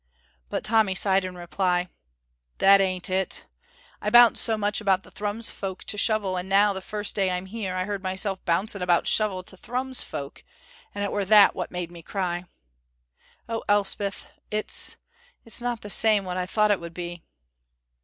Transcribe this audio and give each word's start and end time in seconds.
But 0.49 0.63
Tommy 0.63 0.95
sobbed 0.95 1.25
in 1.25 1.35
reply, 1.35 1.87
"That 2.57 2.81
ain't 2.81 3.07
it. 3.07 3.45
I 4.01 4.09
bounced 4.09 4.43
so 4.43 4.57
much 4.57 4.81
about 4.81 5.03
the 5.03 5.11
Thrums 5.11 5.51
folk 5.51 5.83
to 5.83 5.95
Shovel, 5.95 6.37
and 6.37 6.49
now 6.49 6.73
the 6.73 6.81
first 6.81 7.13
day 7.13 7.29
I'm 7.29 7.45
here 7.45 7.75
I 7.75 7.83
heard 7.85 8.01
myself 8.01 8.43
bouncing 8.43 8.81
about 8.81 9.05
Shovel 9.05 9.43
to 9.43 9.55
Thrums 9.55 10.01
folk, 10.01 10.43
and 10.95 11.03
it 11.03 11.11
were 11.11 11.25
that 11.25 11.53
what 11.53 11.69
made 11.69 11.91
me 11.91 12.01
cry. 12.01 12.45
Oh, 13.47 13.63
Elspeth, 13.69 14.25
it's 14.49 14.97
it's 15.45 15.61
not 15.61 15.81
the 15.81 15.89
same 15.91 16.25
what 16.25 16.35
I 16.35 16.47
thought 16.47 16.71
it 16.71 16.79
would 16.79 16.95
be!" 16.95 17.21